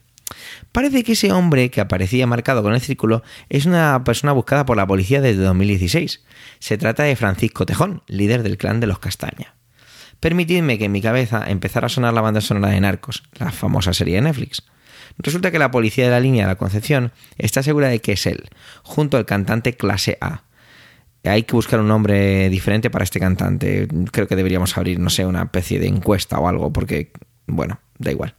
[0.72, 4.76] Parece que ese hombre que aparecía marcado con el círculo es una persona buscada por
[4.76, 6.24] la policía desde 2016.
[6.58, 9.54] Se trata de Francisco Tejón, líder del clan de los Castaña.
[10.20, 13.94] Permitidme que en mi cabeza empezara a sonar la banda sonora de Narcos, la famosa
[13.94, 14.62] serie de Netflix.
[15.18, 18.26] Resulta que la policía de la línea de la Concepción está segura de que es
[18.26, 18.48] él,
[18.82, 20.44] junto al cantante clase A.
[21.24, 23.88] Hay que buscar un nombre diferente para este cantante.
[24.10, 27.12] Creo que deberíamos abrir, no sé, una especie de encuesta o algo, porque,
[27.46, 28.34] bueno, da igual.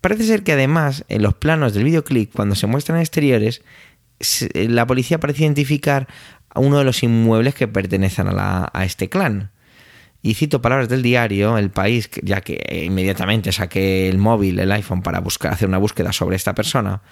[0.00, 3.62] Parece ser que además, en los planos del videoclip, cuando se muestran exteriores,
[4.54, 6.08] la policía parece identificar
[6.48, 9.50] a uno de los inmuebles que pertenecen a, a este clan.
[10.22, 15.02] Y cito palabras del diario El País, ya que inmediatamente saqué el móvil, el iPhone,
[15.02, 17.02] para buscar, hacer una búsqueda sobre esta persona.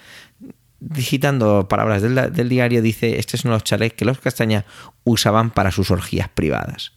[0.79, 4.65] Digitando palabras del, diario, dice: Este es uno de los chalets que los Castaña
[5.03, 6.93] usaban para sus orgías privadas.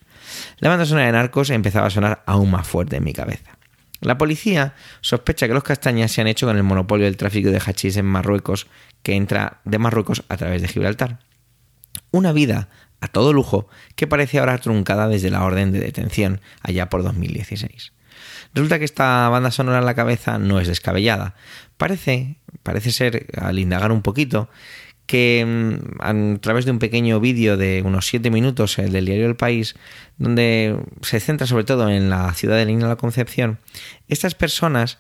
[0.59, 3.59] La banda sonora de Narcos empezaba a sonar aún más fuerte en mi cabeza.
[4.01, 7.61] La policía sospecha que los castañas se han hecho con el monopolio del tráfico de
[7.65, 8.67] hachís en Marruecos,
[9.03, 11.21] que entra de Marruecos a través de Gibraltar.
[12.11, 12.69] Una vida
[13.03, 17.93] a todo lujo que parece ahora truncada desde la orden de detención allá por 2016.
[18.55, 21.35] Resulta que esta banda sonora en la cabeza no es descabellada.
[21.77, 24.49] Parece, parece ser, al indagar un poquito,
[25.07, 29.27] que mm, a través de un pequeño vídeo de unos 7 minutos, el del diario
[29.27, 29.75] El País,
[30.19, 33.59] donde se centra sobre todo en la ciudad de Línea de la Concepción,
[34.09, 34.99] estas personas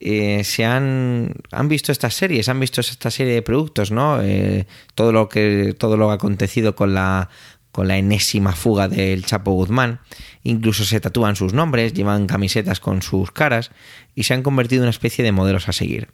[0.00, 4.20] eh, se han, han visto estas series, han visto esta serie de productos, ¿no?
[4.22, 7.28] Eh, todo lo que todo lo acontecido con la
[7.72, 10.00] con la enésima fuga del Chapo Guzmán,
[10.42, 13.70] incluso se tatúan sus nombres, llevan camisetas con sus caras
[14.14, 16.08] y se han convertido en una especie de modelos a seguir.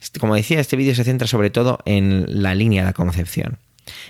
[0.00, 3.58] Este, como decía, este vídeo se centra sobre todo en la línea de la concepción.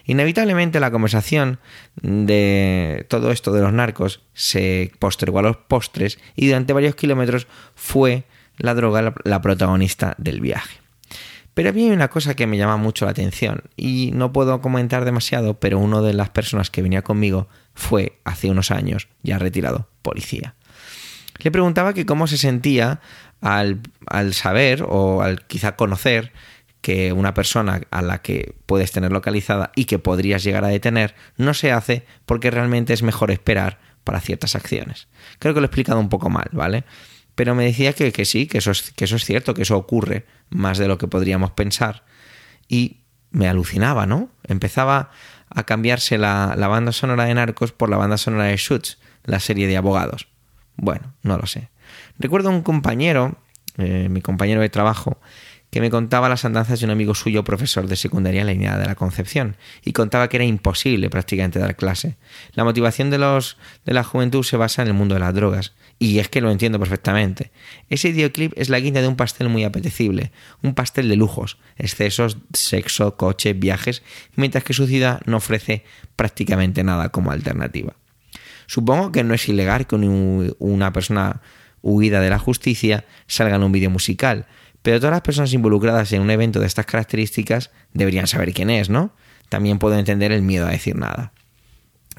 [0.06, 1.58] Inevitablemente la conversación
[2.00, 7.46] de todo esto de los narcos se postergó a los postres y durante varios kilómetros
[7.74, 8.24] fue
[8.58, 10.78] la droga la protagonista del viaje.
[11.56, 15.54] Pero había una cosa que me llama mucho la atención y no puedo comentar demasiado,
[15.58, 20.54] pero una de las personas que venía conmigo fue hace unos años, ya retirado, policía.
[21.38, 23.00] Le preguntaba que cómo se sentía
[23.40, 26.30] al, al saber o al quizá conocer
[26.82, 31.14] que una persona a la que puedes tener localizada y que podrías llegar a detener
[31.38, 35.08] no se hace porque realmente es mejor esperar para ciertas acciones.
[35.38, 36.84] Creo que lo he explicado un poco mal, ¿vale?
[37.36, 39.76] Pero me decía que, que sí, que eso, es, que eso es cierto, que eso
[39.76, 42.02] ocurre más de lo que podríamos pensar.
[42.66, 44.30] Y me alucinaba, ¿no?
[44.42, 45.10] Empezaba
[45.48, 49.38] a cambiarse la, la banda sonora de Narcos por la banda sonora de Shoots, la
[49.38, 50.26] serie de abogados.
[50.76, 51.68] Bueno, no lo sé.
[52.18, 53.38] Recuerdo un compañero,
[53.76, 55.20] eh, mi compañero de trabajo,
[55.70, 58.78] que me contaba las andanzas de un amigo suyo, profesor de secundaria en la línea
[58.78, 62.16] de la Concepción, y contaba que era imposible prácticamente dar clase.
[62.52, 65.74] La motivación de, los, de la juventud se basa en el mundo de las drogas,
[65.98, 67.50] y es que lo entiendo perfectamente.
[67.88, 70.30] Ese videoclip es la guinda de un pastel muy apetecible,
[70.62, 74.02] un pastel de lujos, excesos, sexo, coche, viajes,
[74.34, 75.84] mientras que su ciudad no ofrece
[76.14, 77.94] prácticamente nada como alternativa.
[78.66, 81.40] Supongo que no es ilegal que una persona
[81.82, 84.46] huida de la justicia salga en un vídeo musical,
[84.82, 88.90] pero todas las personas involucradas en un evento de estas características deberían saber quién es,
[88.90, 89.12] ¿no?
[89.48, 91.32] También puedo entender el miedo a decir nada.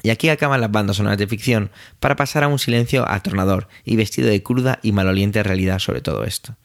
[0.02, 1.70] Y aquí acaban las bandas sonoras de ficción
[2.00, 6.24] para pasar a un silencio atornador y vestido de cruda y maloliente realidad sobre todo
[6.24, 6.56] esto.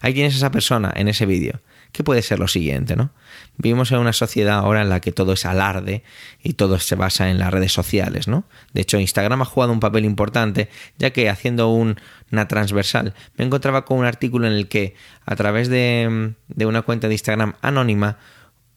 [0.00, 1.60] Ahí tienes a esa persona en ese vídeo,
[1.92, 3.10] que puede ser lo siguiente, ¿no?
[3.56, 6.02] Vivimos en una sociedad ahora en la que todo es alarde
[6.42, 8.44] y todo se basa en las redes sociales, ¿no?
[8.72, 10.68] De hecho, Instagram ha jugado un papel importante,
[10.98, 14.94] ya que haciendo una transversal me encontraba con un artículo en el que
[15.26, 18.18] a través de, de una cuenta de Instagram anónima,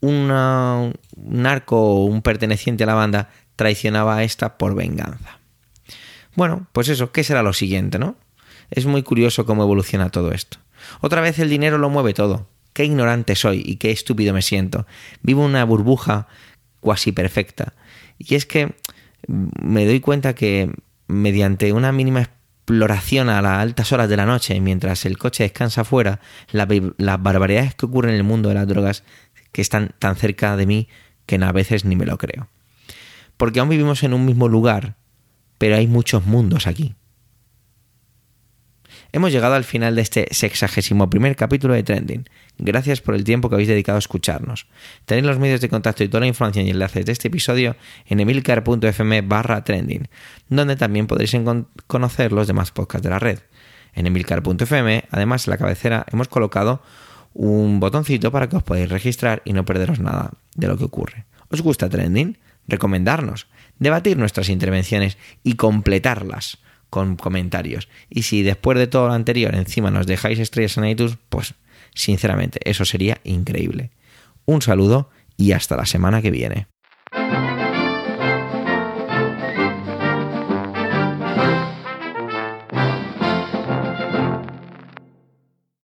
[0.01, 0.27] un
[1.15, 5.39] narco o un perteneciente a la banda traicionaba a esta por venganza.
[6.35, 8.15] Bueno, pues eso, ¿qué será lo siguiente, no?
[8.71, 10.57] Es muy curioso cómo evoluciona todo esto.
[11.01, 12.47] Otra vez el dinero lo mueve todo.
[12.73, 14.87] Qué ignorante soy y qué estúpido me siento.
[15.21, 16.27] Vivo una burbuja
[16.79, 17.73] cuasi perfecta.
[18.17, 18.73] Y es que
[19.27, 20.71] me doy cuenta que
[21.07, 25.83] mediante una mínima exploración a las altas horas de la noche, mientras el coche descansa
[25.83, 26.19] fuera,
[26.51, 29.03] las barbaridades que ocurren en el mundo de las drogas
[29.51, 30.87] que están tan cerca de mí
[31.25, 32.47] que a veces ni me lo creo.
[33.37, 34.95] Porque aún vivimos en un mismo lugar,
[35.57, 36.95] pero hay muchos mundos aquí.
[39.11, 42.27] Hemos llegado al final de este sexagésimo primer capítulo de Trending.
[42.57, 44.67] Gracias por el tiempo que habéis dedicado a escucharnos.
[45.05, 47.75] Tenéis los medios de contacto y toda la información y enlaces de este episodio
[48.07, 50.07] en emilcar.fm barra trending,
[50.49, 51.35] donde también podréis
[51.85, 53.39] conocer los demás podcasts de la red.
[53.93, 56.81] En emilcar.fm, además en la cabecera, hemos colocado
[57.33, 61.25] un botoncito para que os podáis registrar y no perderos nada de lo que ocurre.
[61.49, 62.37] ¿Os gusta Trending?
[62.67, 63.47] Recomendarnos,
[63.79, 66.59] debatir nuestras intervenciones y completarlas
[66.89, 67.89] con comentarios.
[68.09, 71.55] Y si después de todo lo anterior encima nos dejáis estrellas en iTunes, pues
[71.95, 73.91] sinceramente eso sería increíble.
[74.45, 76.67] Un saludo y hasta la semana que viene.